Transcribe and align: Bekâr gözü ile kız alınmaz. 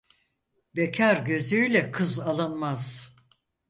Bekâr 0.75 1.17
gözü 1.17 1.65
ile 1.65 1.91
kız 1.91 2.19
alınmaz. 2.19 3.15